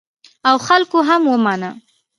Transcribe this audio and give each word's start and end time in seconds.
او 0.49 0.55
خلکو 0.67 0.97
هم 1.09 1.21
ومانه. 1.31 1.71